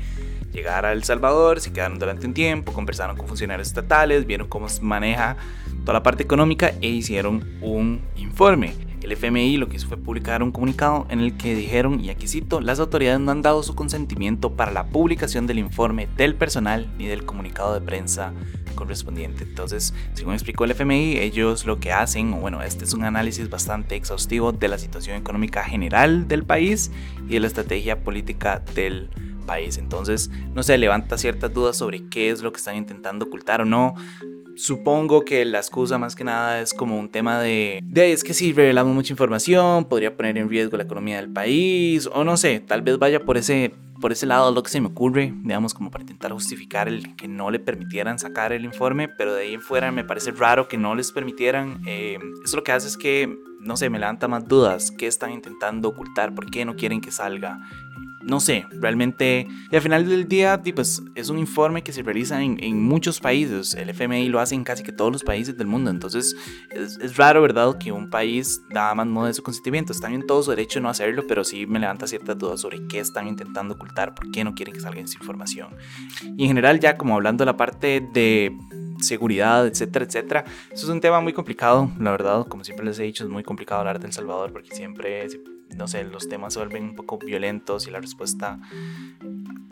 llegar 0.52 0.84
a 0.84 0.92
El 0.92 1.04
Salvador, 1.04 1.60
se 1.60 1.72
quedaron 1.72 2.00
durante 2.00 2.26
un 2.26 2.34
tiempo, 2.34 2.72
conversaron 2.72 3.16
con 3.16 3.28
funcionarios 3.28 3.68
estatales, 3.68 4.26
vieron 4.26 4.48
cómo 4.48 4.68
se 4.68 4.82
maneja 4.82 5.36
toda 5.82 5.92
la 5.92 6.02
parte 6.02 6.24
económica 6.24 6.72
e 6.80 6.88
hicieron 6.88 7.44
un 7.62 8.00
informe. 8.16 8.85
El 9.06 9.12
FMI 9.12 9.56
lo 9.56 9.68
que 9.68 9.76
hizo 9.76 9.86
fue 9.86 9.98
publicar 9.98 10.42
un 10.42 10.50
comunicado 10.50 11.06
en 11.10 11.20
el 11.20 11.36
que 11.36 11.54
dijeron, 11.54 12.04
y 12.04 12.10
aquí 12.10 12.26
cito, 12.26 12.60
las 12.60 12.80
autoridades 12.80 13.20
no 13.20 13.30
han 13.30 13.40
dado 13.40 13.62
su 13.62 13.76
consentimiento 13.76 14.56
para 14.56 14.72
la 14.72 14.88
publicación 14.88 15.46
del 15.46 15.60
informe 15.60 16.08
del 16.16 16.34
personal 16.34 16.92
ni 16.98 17.06
del 17.06 17.24
comunicado 17.24 17.72
de 17.72 17.80
prensa 17.82 18.32
correspondiente. 18.74 19.44
Entonces, 19.44 19.94
según 20.14 20.34
explicó 20.34 20.64
el 20.64 20.72
FMI, 20.72 21.18
ellos 21.18 21.66
lo 21.66 21.78
que 21.78 21.92
hacen, 21.92 22.32
bueno, 22.40 22.62
este 22.62 22.84
es 22.84 22.94
un 22.94 23.04
análisis 23.04 23.48
bastante 23.48 23.94
exhaustivo 23.94 24.50
de 24.50 24.66
la 24.66 24.76
situación 24.76 25.16
económica 25.16 25.62
general 25.62 26.26
del 26.26 26.42
país 26.42 26.90
y 27.28 27.34
de 27.34 27.40
la 27.40 27.46
estrategia 27.46 28.02
política 28.02 28.60
del 28.74 29.08
país. 29.08 29.35
Entonces, 29.78 30.30
no 30.54 30.62
se 30.62 30.76
levanta 30.78 31.18
ciertas 31.18 31.52
dudas 31.52 31.76
sobre 31.76 32.08
qué 32.08 32.30
es 32.30 32.42
lo 32.42 32.52
que 32.52 32.58
están 32.58 32.76
intentando 32.76 33.26
ocultar 33.26 33.60
o 33.60 33.64
no. 33.64 33.94
Supongo 34.56 35.24
que 35.24 35.44
la 35.44 35.58
excusa 35.58 35.98
más 35.98 36.16
que 36.16 36.24
nada 36.24 36.60
es 36.60 36.72
como 36.72 36.98
un 36.98 37.10
tema 37.10 37.40
de, 37.40 37.80
de 37.84 38.12
es 38.12 38.24
que 38.24 38.32
si 38.32 38.54
revelamos 38.54 38.94
mucha 38.94 39.12
información 39.12 39.84
podría 39.84 40.16
poner 40.16 40.38
en 40.38 40.48
riesgo 40.48 40.78
la 40.78 40.84
economía 40.84 41.16
del 41.16 41.30
país 41.30 42.08
o 42.10 42.24
no 42.24 42.38
sé, 42.38 42.60
tal 42.60 42.80
vez 42.80 42.98
vaya 42.98 43.22
por 43.22 43.36
ese 43.36 43.74
por 44.00 44.12
ese 44.12 44.26
lado 44.26 44.52
lo 44.52 44.62
que 44.62 44.70
se 44.70 44.80
me 44.80 44.88
ocurre, 44.88 45.32
digamos, 45.42 45.74
como 45.74 45.90
para 45.90 46.02
intentar 46.02 46.32
justificar 46.32 46.88
el 46.88 47.16
que 47.16 47.28
no 47.28 47.50
le 47.50 47.58
permitieran 47.58 48.18
sacar 48.18 48.52
el 48.52 48.64
informe, 48.64 49.08
pero 49.08 49.34
de 49.34 49.42
ahí 49.42 49.54
en 49.54 49.60
fuera 49.60 49.90
me 49.90 50.04
parece 50.04 50.32
raro 50.32 50.68
que 50.68 50.78
no 50.78 50.94
les 50.94 51.12
permitieran. 51.12 51.80
Eh, 51.86 52.18
eso 52.44 52.56
lo 52.56 52.64
que 52.64 52.72
hace 52.72 52.88
es 52.88 52.96
que, 52.96 53.36
no 53.60 53.76
sé, 53.76 53.90
me 53.90 53.98
levanta 53.98 54.28
más 54.28 54.46
dudas. 54.46 54.90
¿Qué 54.90 55.06
están 55.06 55.32
intentando 55.32 55.88
ocultar? 55.88 56.34
¿Por 56.34 56.50
qué 56.50 56.64
no 56.64 56.76
quieren 56.76 57.00
que 57.00 57.10
salga? 57.10 57.60
No 58.26 58.40
sé, 58.40 58.66
realmente, 58.72 59.46
y 59.70 59.76
al 59.76 59.82
final 59.82 60.08
del 60.08 60.26
día, 60.26 60.60
pues 60.74 61.02
es 61.14 61.28
un 61.28 61.38
informe 61.38 61.82
que 61.82 61.92
se 61.92 62.02
realiza 62.02 62.42
en, 62.42 62.82
muchos 62.82 63.20
países, 63.20 63.74
el 63.74 63.88
FMI 63.90 64.28
lo 64.28 64.40
hace 64.40 64.54
en 64.54 64.64
casi 64.64 64.82
que 64.82 64.92
todos 64.92 65.12
los 65.12 65.22
países 65.22 65.56
del 65.56 65.68
mundo, 65.68 65.90
entonces 65.90 66.34
es, 66.70 67.16
raro, 67.16 67.40
¿verdad?, 67.42 67.78
que 67.78 67.92
un 67.92 68.10
país 68.10 68.60
nada 68.70 68.94
más 68.94 69.06
no 69.06 69.26
dé 69.26 69.32
su 69.32 69.42
consentimiento, 69.42 69.92
están 69.92 70.12
en 70.12 70.26
todo 70.26 70.42
su 70.42 70.50
derecho 70.50 70.80
no 70.80 70.88
hacerlo, 70.88 71.24
pero 71.28 71.44
sí 71.44 71.66
me 71.66 71.78
levanta 71.78 72.06
ciertas 72.06 72.36
dudas 72.36 72.60
sobre 72.60 72.86
qué 72.88 72.98
están 72.98 73.28
intentando 73.28 73.74
ocultar, 73.74 74.14
por 74.14 74.30
qué 74.30 74.42
no 74.42 74.54
quieren 74.54 74.74
que 74.74 74.80
salga 74.80 75.00
esa 75.00 75.18
información. 75.18 75.76
Y 76.36 76.42
en 76.42 76.48
general, 76.48 76.80
ya 76.80 76.96
como 76.96 77.14
hablando 77.14 77.42
de 77.42 77.46
la 77.46 77.56
parte 77.56 78.06
de 78.12 78.56
seguridad, 79.00 79.66
etcétera, 79.66 80.04
etcétera. 80.04 80.44
Eso 80.70 80.86
es 80.86 80.88
un 80.88 81.00
tema 81.00 81.20
muy 81.20 81.32
complicado, 81.32 81.90
la 81.98 82.10
verdad, 82.10 82.46
como 82.46 82.64
siempre 82.64 82.86
les 82.86 82.98
he 82.98 83.04
dicho, 83.04 83.24
es 83.24 83.30
muy 83.30 83.42
complicado 83.42 83.80
hablar 83.80 84.00
de 84.00 84.06
El 84.06 84.12
Salvador 84.12 84.52
porque 84.52 84.74
siempre 84.74 85.28
no 85.74 85.88
sé, 85.88 86.04
los 86.04 86.28
temas 86.28 86.54
se 86.54 86.60
vuelven 86.60 86.84
un 86.84 86.94
poco 86.94 87.18
violentos 87.18 87.86
y 87.86 87.90
la 87.90 88.00
respuesta, 88.00 88.58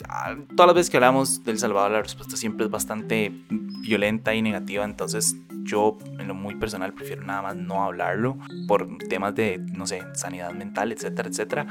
ah, 0.09 0.35
todas 0.55 0.67
las 0.67 0.75
veces 0.75 0.89
que 0.89 0.97
hablamos 0.97 1.43
del 1.43 1.57
Salvador, 1.59 1.91
la 1.91 2.01
respuesta 2.01 2.37
siempre 2.37 2.65
es 2.65 2.71
bastante 2.71 3.31
violenta 3.49 4.33
y 4.33 4.41
negativa, 4.41 4.83
entonces 4.83 5.35
yo 5.63 5.97
en 6.19 6.27
lo 6.27 6.35
muy 6.35 6.55
personal 6.55 6.93
prefiero 6.93 7.23
nada 7.23 7.41
más 7.41 7.55
no 7.55 7.83
hablarlo 7.83 8.37
por 8.67 8.97
temas 9.09 9.33
de, 9.35 9.57
no 9.57 9.87
sé, 9.87 10.03
sanidad 10.13 10.51
mental, 10.53 10.91
etcétera, 10.91 11.29
etcétera. 11.29 11.67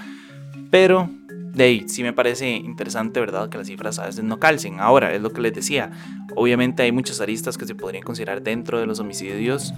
Pero 0.70 1.08
de 1.54 1.64
ahí 1.64 1.88
sí 1.88 2.02
me 2.02 2.12
parece 2.12 2.50
interesante, 2.50 3.20
¿verdad? 3.20 3.48
Que 3.48 3.58
las 3.58 3.68
cifras 3.68 3.98
a 4.00 4.06
veces 4.06 4.24
no 4.24 4.40
calcen. 4.40 4.80
Ahora, 4.80 5.14
es 5.14 5.22
lo 5.22 5.30
que 5.32 5.40
les 5.40 5.54
decía, 5.54 5.92
obviamente 6.34 6.82
hay 6.82 6.90
muchas 6.90 7.20
aristas 7.20 7.56
que 7.56 7.66
se 7.66 7.76
podrían 7.76 8.02
considerar 8.02 8.42
dentro 8.42 8.80
de 8.80 8.86
los 8.86 8.98
homicidios 8.98 9.72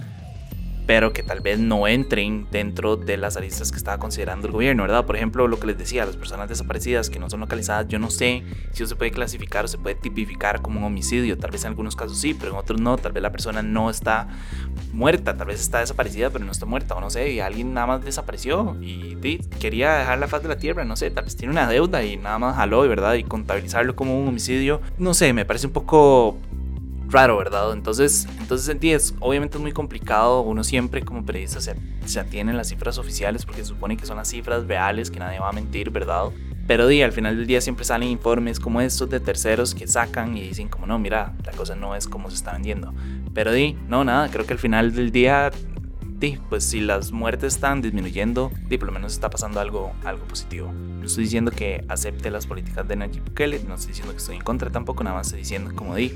pero 0.87 1.11
que 1.11 1.21
tal 1.21 1.41
vez 1.41 1.59
no 1.59 1.85
entren 1.85 2.47
dentro 2.49 2.95
de 2.95 3.17
las 3.17 3.35
aristas 3.35 3.71
que 3.71 3.77
estaba 3.77 3.97
considerando 3.97 4.47
el 4.47 4.53
gobierno, 4.53 4.83
¿verdad? 4.83 5.05
Por 5.05 5.17
ejemplo, 5.17 5.45
lo 5.49 5.59
que 5.59 5.67
les 5.67 5.77
decía, 5.77 6.05
las 6.05 6.15
personas 6.15 6.47
desaparecidas 6.47 7.09
que 7.09 7.19
no 7.19 7.29
son 7.29 7.41
localizadas, 7.41 7.89
yo 7.89 7.99
no 7.99 8.09
sé 8.09 8.43
si 8.71 8.87
se 8.87 8.95
puede 8.95 9.11
clasificar 9.11 9.65
o 9.65 9.67
se 9.67 9.77
puede 9.77 9.95
tipificar 9.95 10.61
como 10.61 10.79
un 10.79 10.85
homicidio, 10.85 11.37
tal 11.37 11.51
vez 11.51 11.65
en 11.65 11.71
algunos 11.71 11.97
casos 11.97 12.17
sí, 12.17 12.33
pero 12.33 12.53
en 12.53 12.57
otros 12.57 12.79
no, 12.79 12.97
tal 12.97 13.11
vez 13.11 13.21
la 13.21 13.33
persona 13.33 13.61
no 13.61 13.89
está 13.89 14.29
muerta, 14.93 15.35
tal 15.35 15.47
vez 15.47 15.59
está 15.59 15.79
desaparecida, 15.79 16.29
pero 16.29 16.45
no 16.45 16.53
está 16.53 16.65
muerta, 16.65 16.95
o 16.95 17.01
no 17.01 17.09
sé, 17.09 17.33
y 17.33 17.41
alguien 17.41 17.73
nada 17.73 17.87
más 17.87 18.05
desapareció 18.05 18.77
y, 18.81 19.17
quería 19.59 19.95
dejar 19.95 20.19
la 20.19 20.27
faz 20.27 20.41
de 20.41 20.47
la 20.47 20.57
tierra, 20.57 20.85
no 20.85 20.95
sé, 20.95 21.11
tal 21.11 21.25
vez 21.25 21.35
tiene 21.35 21.51
una 21.51 21.67
deuda 21.67 22.01
y 22.03 22.15
nada 22.15 22.39
más 22.39 22.55
jaló, 22.55 22.87
¿verdad? 22.87 23.15
Y 23.15 23.23
contabilizarlo 23.23 23.93
como 23.93 24.17
un 24.17 24.29
homicidio, 24.29 24.81
no 24.97 25.13
sé, 25.13 25.33
me 25.33 25.43
parece 25.43 25.67
un 25.67 25.73
poco 25.73 26.37
raro, 27.09 27.37
¿verdad? 27.37 27.73
Entonces, 27.73 28.27
entonces 28.39 28.67
entiendes, 28.69 29.13
obviamente 29.19 29.57
es 29.57 29.61
muy 29.61 29.71
complicado, 29.71 30.41
uno 30.41 30.63
siempre 30.63 31.01
como 31.03 31.25
periodista 31.25 31.61
se, 31.61 31.75
se 32.05 32.19
atiene 32.19 32.53
las 32.53 32.69
cifras 32.69 32.97
oficiales 32.97 33.45
porque 33.45 33.61
se 33.61 33.67
supone 33.67 33.97
que 33.97 34.05
son 34.05 34.17
las 34.17 34.29
cifras 34.29 34.67
reales, 34.67 35.11
que 35.11 35.19
nadie 35.19 35.39
va 35.39 35.49
a 35.49 35.53
mentir, 35.53 35.89
¿verdad? 35.89 36.25
Pero 36.67 36.87
di, 36.87 37.01
al 37.01 37.13
final 37.13 37.37
del 37.37 37.47
día 37.47 37.61
siempre 37.61 37.85
salen 37.85 38.09
informes 38.09 38.59
como 38.59 38.81
estos 38.81 39.09
de 39.09 39.21
terceros 39.21 39.73
que 39.73 39.87
sacan 39.87 40.35
y 40.35 40.41
dicen 40.41 40.67
como 40.67 40.85
no, 40.85 40.99
mira, 40.99 41.33
la 41.45 41.53
cosa 41.53 41.75
no 41.75 41.95
es 41.95 42.07
como 42.07 42.29
se 42.29 42.35
está 42.35 42.51
vendiendo. 42.51 42.93
Pero 43.33 43.53
di, 43.53 43.77
no, 43.87 44.03
nada, 44.03 44.29
creo 44.29 44.45
que 44.45 44.51
al 44.51 44.59
final 44.59 44.93
del 44.93 45.11
día, 45.11 45.49
di, 46.05 46.37
pues 46.49 46.65
si 46.65 46.81
las 46.81 47.13
muertes 47.13 47.55
están 47.55 47.81
disminuyendo, 47.81 48.51
di, 48.67 48.77
por 48.77 48.87
lo 48.87 48.93
menos 48.93 49.13
está 49.13 49.29
pasando 49.29 49.61
algo, 49.61 49.93
algo 50.03 50.25
positivo. 50.25 50.69
No 50.73 51.05
estoy 51.05 51.23
diciendo 51.23 51.51
que 51.51 51.85
acepte 51.87 52.29
las 52.31 52.45
políticas 52.45 52.85
de 52.85 52.97
Nayib 52.97 53.23
Bukele, 53.23 53.63
no 53.65 53.75
estoy 53.75 53.89
diciendo 53.89 54.11
que 54.11 54.17
estoy 54.17 54.35
en 54.35 54.41
contra 54.41 54.69
tampoco, 54.69 55.05
nada 55.05 55.15
más 55.15 55.27
estoy 55.27 55.39
diciendo 55.39 55.71
como 55.73 55.95
di, 55.95 56.11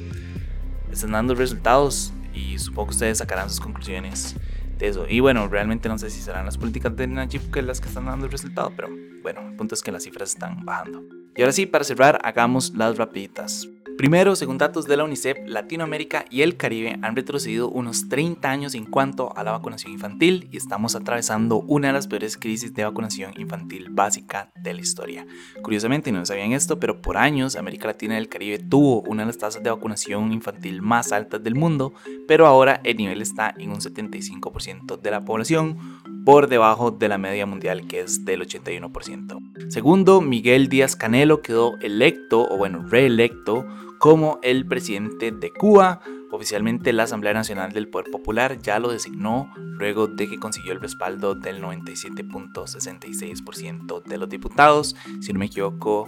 están 0.92 1.12
dando 1.12 1.36
resultados 1.36 2.14
y 2.34 2.58
supongo 2.60 2.88
que 2.88 2.94
ustedes 2.94 3.18
sacarán 3.18 3.50
sus 3.50 3.60
conclusiones 3.60 4.36
de 4.78 4.88
eso. 4.88 5.06
Y 5.08 5.20
bueno, 5.20 5.48
realmente 5.48 5.90
no 5.90 5.98
sé 5.98 6.10
si 6.10 6.22
serán 6.22 6.46
las 6.46 6.58
políticas 6.58 6.96
de 6.96 7.08
Najib 7.08 7.52
que 7.52 7.62
las 7.62 7.82
que 7.82 7.88
están 7.88 8.06
dando 8.06 8.26
el 8.26 8.32
resultado, 8.32 8.72
pero 8.76 8.90
bueno, 9.22 9.42
el 9.50 9.56
punto 9.56 9.76
es 9.76 9.82
que 9.82 9.92
las 9.92 10.04
cifras 10.04 10.30
están 10.30 10.66
bajando. 10.66 11.04
Y 11.36 11.42
ahora 11.42 11.54
sí, 11.54 11.66
para 11.66 11.84
cerrar, 11.84 12.20
hagamos 12.24 12.74
las 12.76 12.98
rapiditas. 12.98 13.68
Primero, 13.98 14.36
según 14.36 14.58
datos 14.58 14.86
de 14.86 14.98
la 14.98 15.04
UNICEF, 15.04 15.38
Latinoamérica 15.46 16.26
y 16.30 16.42
el 16.42 16.58
Caribe 16.58 16.98
han 17.02 17.16
retrocedido 17.16 17.70
unos 17.70 18.10
30 18.10 18.50
años 18.50 18.74
en 18.74 18.86
cuanto 18.86 19.36
a 19.38 19.44
la 19.44 19.52
vacunación 19.52 19.92
infantil 19.92 20.48
y 20.52 20.58
estamos 20.58 20.96
atravesando 20.96 21.58
una 21.58 21.88
de 21.88 21.94
las 21.94 22.08
peores 22.08 22.38
crisis 22.38 22.74
de 22.74 22.84
vacunación 22.84 23.34
infantil 23.38 23.90
básica 23.92 24.52
de 24.56 24.74
la 24.74 24.82
historia. 24.82 25.28
Curiosamente, 25.62 26.12
no 26.12 26.26
sabían 26.26 26.54
esto, 26.54 26.80
pero 26.80 27.02
por 27.02 27.18
años 27.18 27.56
América 27.56 27.88
Latina 27.88 28.16
y 28.16 28.18
el 28.18 28.30
Caribe 28.30 28.58
tuvo 28.60 29.02
una 29.02 29.24
de 29.24 29.28
las 29.28 29.38
tasas 29.38 29.62
de 29.62 29.70
vacunación 29.70 30.32
infantil 30.32 30.82
más 30.82 31.12
altas 31.12 31.44
del 31.44 31.56
mundo, 31.56 31.94
pero 32.28 32.48
ahora 32.48 32.82
el 32.84 32.98
nivel 32.98 33.22
está 33.22 33.54
en 33.58 33.70
un 33.70 33.82
75% 33.82 35.00
de 35.00 35.12
la 35.12 35.22
población, 35.26 35.78
por 36.26 36.48
debajo 36.48 36.90
de 36.92 37.08
la 37.08 37.18
media 37.18 37.46
mundial 37.46 37.88
que 37.88 38.02
es 38.02 38.26
del 38.26 38.42
81%. 38.42 39.70
Segundo, 39.70 40.20
Miguel 40.22 40.68
Díaz 40.70 40.96
Canelo 40.96 41.42
quedó 41.42 41.78
electo, 41.80 42.48
o 42.50 42.58
bueno, 42.58 42.86
reelecto, 42.88 43.66
como 44.00 44.40
el 44.44 44.66
presidente 44.66 45.32
de 45.32 45.52
Cuba. 45.52 46.02
Oficialmente 46.32 46.94
la 46.94 47.04
Asamblea 47.04 47.34
Nacional 47.34 47.74
del 47.74 47.90
Poder 47.90 48.10
Popular 48.10 48.58
ya 48.62 48.80
lo 48.80 48.90
designó 48.92 49.52
luego 49.58 50.08
de 50.08 50.30
que 50.30 50.40
consiguió 50.40 50.72
el 50.74 50.80
respaldo 50.80 51.36
del 51.36 51.62
97.66% 51.62 54.04
de 54.04 54.18
los 54.18 54.30
diputados. 54.30 54.96
Si 55.20 55.34
no 55.34 55.40
me 55.40 55.48
equivoco, 55.48 56.08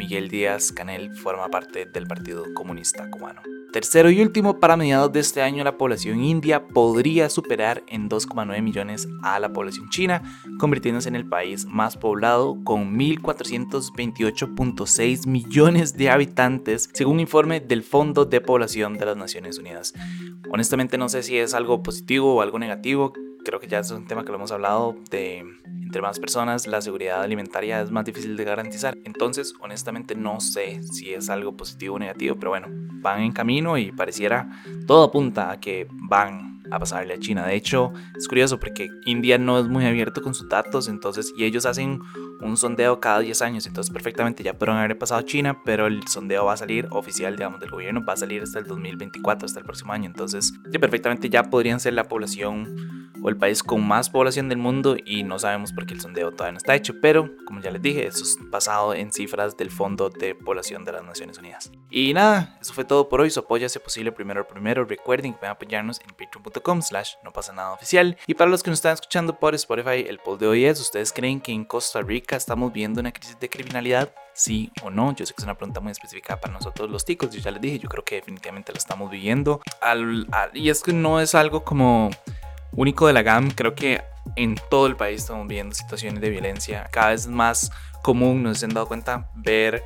Miguel 0.00 0.28
Díaz 0.30 0.72
Canel 0.72 1.14
forma 1.14 1.50
parte 1.50 1.84
del 1.84 2.06
Partido 2.06 2.46
Comunista 2.54 3.10
Cubano. 3.10 3.42
Tercero 3.70 4.10
y 4.10 4.22
último, 4.22 4.58
para 4.58 4.78
mediados 4.78 5.12
de 5.12 5.20
este 5.20 5.42
año 5.42 5.62
la 5.62 5.76
población 5.76 6.24
india 6.24 6.66
podría 6.66 7.28
superar 7.28 7.82
en 7.86 8.08
2,9 8.08 8.62
millones 8.62 9.06
a 9.22 9.38
la 9.38 9.52
población 9.52 9.90
china, 9.90 10.22
convirtiéndose 10.58 11.10
en 11.10 11.16
el 11.16 11.28
país 11.28 11.66
más 11.66 11.98
poblado 11.98 12.56
con 12.64 12.98
1.428.6 12.98 15.26
millones 15.26 15.98
de 15.98 16.08
habitantes, 16.08 16.88
según 16.94 17.16
un 17.16 17.20
informe 17.20 17.60
del 17.60 17.82
Fondo 17.82 18.24
de 18.24 18.40
Población 18.40 18.96
de 18.96 19.04
las 19.04 19.18
Naciones 19.18 19.58
Unidas. 19.58 19.92
Honestamente 20.50 20.96
no 20.96 21.10
sé 21.10 21.22
si 21.22 21.36
es 21.36 21.52
algo 21.52 21.82
positivo 21.82 22.36
o 22.36 22.40
algo 22.40 22.58
negativo, 22.58 23.12
creo 23.44 23.60
que 23.60 23.66
ya 23.66 23.80
es 23.80 23.90
un 23.90 24.06
tema 24.06 24.24
que 24.24 24.30
lo 24.30 24.36
hemos 24.36 24.52
hablado 24.52 24.96
de 25.10 25.44
entre 25.90 26.02
más 26.02 26.20
personas 26.20 26.68
la 26.68 26.80
seguridad 26.80 27.22
alimentaria 27.22 27.80
es 27.80 27.90
más 27.90 28.04
difícil 28.04 28.36
de 28.36 28.44
garantizar. 28.44 28.96
Entonces, 29.04 29.54
honestamente 29.60 30.14
no 30.14 30.40
sé 30.40 30.82
si 30.84 31.12
es 31.12 31.28
algo 31.30 31.56
positivo 31.56 31.96
o 31.96 31.98
negativo, 31.98 32.36
pero 32.38 32.50
bueno, 32.50 32.68
van 33.02 33.22
en 33.22 33.32
camino 33.32 33.76
y 33.76 33.90
pareciera 33.90 34.48
todo 34.86 35.04
apunta 35.04 35.50
a 35.50 35.58
que 35.58 35.88
van 35.90 36.62
a 36.70 36.78
pasarle 36.78 37.14
a 37.14 37.18
China. 37.18 37.46
De 37.46 37.54
hecho, 37.54 37.92
es 38.16 38.28
curioso 38.28 38.58
porque 38.58 38.88
India 39.04 39.38
no 39.38 39.58
es 39.58 39.66
muy 39.66 39.84
abierto 39.84 40.22
con 40.22 40.34
sus 40.34 40.48
datos, 40.48 40.88
entonces, 40.88 41.32
y 41.36 41.44
ellos 41.44 41.66
hacen 41.66 42.00
un 42.40 42.56
sondeo 42.56 43.00
cada 43.00 43.20
10 43.20 43.42
años, 43.42 43.66
entonces 43.66 43.92
perfectamente 43.92 44.42
ya 44.42 44.54
pudieron 44.54 44.78
haber 44.78 44.96
pasado 44.96 45.20
a 45.20 45.24
China, 45.24 45.58
pero 45.64 45.86
el 45.86 46.06
sondeo 46.06 46.44
va 46.44 46.54
a 46.54 46.56
salir 46.56 46.86
oficial, 46.90 47.36
digamos, 47.36 47.60
del 47.60 47.70
gobierno, 47.70 48.04
va 48.04 48.12
a 48.12 48.16
salir 48.16 48.42
hasta 48.42 48.58
el 48.58 48.66
2024, 48.66 49.46
hasta 49.46 49.58
el 49.58 49.64
próximo 49.64 49.92
año, 49.92 50.06
entonces, 50.06 50.52
perfectamente 50.80 51.28
ya 51.28 51.44
podrían 51.50 51.80
ser 51.80 51.94
la 51.94 52.04
población 52.04 53.09
o 53.22 53.28
el 53.28 53.36
país 53.36 53.62
con 53.62 53.86
más 53.86 54.10
población 54.10 54.48
del 54.48 54.58
mundo 54.58 54.96
y 55.04 55.22
no 55.22 55.38
sabemos 55.38 55.72
por 55.72 55.86
qué 55.86 55.94
el 55.94 56.00
sondeo 56.00 56.30
todavía 56.32 56.52
no 56.52 56.58
está 56.58 56.74
hecho, 56.74 56.94
pero 57.00 57.30
como 57.46 57.60
ya 57.60 57.70
les 57.70 57.82
dije, 57.82 58.06
eso 58.06 58.24
es 58.24 58.36
basado 58.50 58.94
en 58.94 59.12
cifras 59.12 59.56
del 59.56 59.70
Fondo 59.70 60.10
de 60.10 60.34
Población 60.34 60.84
de 60.84 60.92
las 60.92 61.04
Naciones 61.04 61.38
Unidas. 61.38 61.70
Y 61.90 62.12
nada, 62.14 62.58
eso 62.60 62.72
fue 62.72 62.84
todo 62.84 63.08
por 63.08 63.20
hoy, 63.20 63.30
su 63.30 63.40
apoyo 63.40 63.66
hace 63.66 63.80
posible 63.80 64.12
primero 64.12 64.46
primero, 64.46 64.84
recuerden 64.84 65.32
que 65.32 65.38
pueden 65.38 65.52
apoyarnos 65.52 66.00
en 66.00 66.08
patreon.com 66.08 66.82
slash 66.82 67.14
no 67.24 67.32
pasa 67.32 67.52
nada 67.52 67.72
oficial. 67.72 68.16
Y 68.26 68.34
para 68.34 68.50
los 68.50 68.62
que 68.62 68.70
nos 68.70 68.78
están 68.78 68.94
escuchando 68.94 69.38
por 69.38 69.54
Spotify, 69.54 70.04
el 70.08 70.18
poll 70.18 70.38
de 70.38 70.46
hoy 70.46 70.64
es, 70.64 70.80
¿ustedes 70.80 71.12
creen 71.12 71.40
que 71.40 71.52
en 71.52 71.64
Costa 71.64 72.02
Rica 72.02 72.36
estamos 72.36 72.72
viendo 72.72 73.00
una 73.00 73.12
crisis 73.12 73.38
de 73.38 73.48
criminalidad? 73.48 74.12
sí 74.32 74.72
o 74.82 74.90
no. 74.90 75.14
Yo 75.14 75.26
sé 75.26 75.34
que 75.34 75.42
es 75.42 75.44
una 75.44 75.56
pregunta 75.56 75.80
muy 75.80 75.92
específica 75.92 76.40
para 76.40 76.54
nosotros 76.54 76.90
los 76.90 77.04
ticos. 77.04 77.30
Yo 77.30 77.40
ya 77.40 77.50
les 77.50 77.60
dije, 77.60 77.78
yo 77.78 77.88
creo 77.88 78.04
que 78.04 78.16
definitivamente 78.16 78.72
lo 78.72 78.78
estamos 78.78 79.10
viviendo. 79.10 79.60
y 80.54 80.70
es 80.70 80.82
que 80.82 80.92
no 80.92 81.20
es 81.20 81.34
algo 81.34 81.62
como 81.62 82.10
único 82.80 83.06
de 83.06 83.12
la 83.12 83.22
GAM, 83.22 83.50
creo 83.50 83.74
que 83.74 84.02
en 84.36 84.56
todo 84.70 84.86
el 84.86 84.96
país 84.96 85.20
estamos 85.20 85.46
viendo 85.46 85.74
situaciones 85.74 86.20
de 86.22 86.30
violencia. 86.30 86.88
Cada 86.90 87.10
vez 87.10 87.26
más 87.26 87.70
común, 88.02 88.42
nos 88.42 88.64
han 88.64 88.70
dado 88.70 88.88
cuenta, 88.88 89.28
ver 89.34 89.84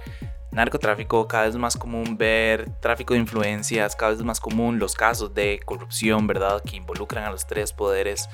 narcotráfico, 0.53 1.27
cada 1.27 1.47
vez 1.47 1.57
más 1.57 1.77
común 1.77 2.17
ver 2.17 2.71
tráfico 2.81 3.15
de 3.15 3.21
influencias, 3.21 3.97
cada 3.97 4.13
vez 4.13 4.23
más 4.23 4.39
común 4.39 4.79
los 4.79 4.95
casos 4.95 5.35
de 5.35 5.61
corrupción, 5.65 6.29
¿verdad? 6.29 6.63
Que 6.63 6.77
involucran 6.77 7.25
a 7.25 7.31
los 7.33 7.49
tres 7.49 7.73
poderes 7.73 8.29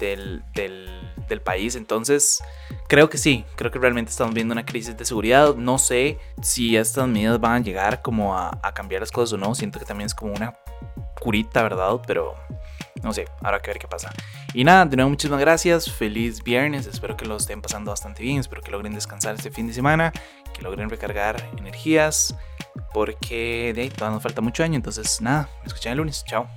del, 0.00 0.42
del, 0.54 0.88
del 1.28 1.40
país. 1.40 1.76
Entonces, 1.76 2.42
creo 2.88 3.08
que 3.08 3.16
sí, 3.16 3.44
creo 3.54 3.70
que 3.70 3.78
realmente 3.78 4.10
estamos 4.10 4.34
viendo 4.34 4.50
una 4.50 4.66
crisis 4.66 4.96
de 4.96 5.04
seguridad. 5.04 5.54
No 5.54 5.78
sé 5.78 6.18
si 6.42 6.76
estas 6.76 7.06
medidas 7.06 7.38
van 7.38 7.62
a 7.62 7.64
llegar 7.64 8.02
como 8.02 8.36
a, 8.36 8.58
a 8.60 8.74
cambiar 8.74 9.02
las 9.02 9.12
cosas 9.12 9.34
o 9.34 9.36
no. 9.36 9.54
Siento 9.54 9.78
que 9.78 9.84
también 9.84 10.06
es 10.06 10.14
como 10.16 10.32
una 10.32 10.58
curita, 11.20 11.62
¿verdad? 11.62 12.00
Pero 12.04 12.34
no 13.02 13.12
sé, 13.12 13.26
habrá 13.42 13.60
que 13.60 13.70
ver 13.70 13.78
qué 13.78 13.88
pasa. 13.88 14.12
Y 14.52 14.64
nada, 14.64 14.84
de 14.86 14.96
nuevo 14.96 15.10
muchísimas 15.10 15.40
gracias, 15.40 15.90
feliz 15.90 16.42
viernes, 16.42 16.86
espero 16.86 17.16
que 17.16 17.24
lo 17.24 17.36
estén 17.36 17.62
pasando 17.62 17.90
bastante 17.90 18.22
bien, 18.22 18.38
espero 18.38 18.62
que 18.62 18.70
logren 18.70 18.94
descansar 18.94 19.34
este 19.34 19.50
fin 19.50 19.66
de 19.66 19.72
semana, 19.72 20.12
que 20.54 20.62
logren 20.62 20.90
recargar 20.90 21.48
energías, 21.56 22.34
porque 22.92 23.72
de 23.74 23.82
ahí 23.82 23.88
todavía 23.88 24.14
nos 24.14 24.22
falta 24.22 24.40
mucho 24.40 24.64
año, 24.64 24.76
entonces 24.76 25.20
nada, 25.20 25.48
me 25.60 25.68
escuchan 25.68 25.92
el 25.92 25.98
lunes, 25.98 26.24
chao. 26.24 26.48